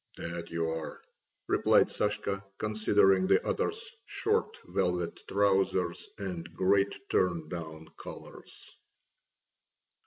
[0.17, 0.99] "That you are!"
[1.45, 8.75] replied Sashka, considering the other's short velvet trousers and great turndown collars.